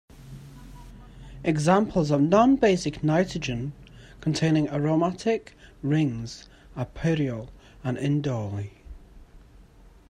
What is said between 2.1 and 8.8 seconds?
non-basic nitrogen-containing aromatic rings are pyrrole and indole.